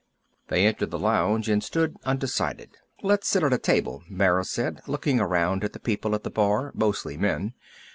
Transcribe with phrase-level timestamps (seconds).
[0.47, 2.71] They entered the lounge and stood undecided.
[3.03, 6.71] "Let's sit at a table," Mara said, looking around at the people at the bar,
[6.73, 7.53] mostly men.